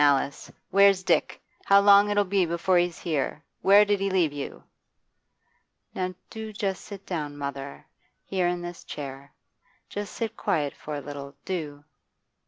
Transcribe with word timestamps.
Alice, 0.01 0.51
where's 0.71 1.03
Dick? 1.03 1.39
How 1.65 1.79
long'll 1.79 2.17
it 2.17 2.27
be 2.27 2.43
before 2.47 2.79
he's 2.79 2.97
here? 2.97 3.43
Where 3.61 3.85
did 3.85 3.99
he 3.99 4.09
leave 4.09 4.33
you?' 4.33 4.63
'Now 5.93 6.15
do 6.31 6.51
just 6.51 6.83
sit 6.83 7.05
down, 7.05 7.37
mother; 7.37 7.85
here, 8.25 8.47
in 8.47 8.63
this 8.63 8.83
chair. 8.83 9.31
Just 9.89 10.15
sit 10.15 10.35
quiet 10.35 10.73
for 10.75 10.95
a 10.95 11.01
little, 11.01 11.35
do. 11.45 11.83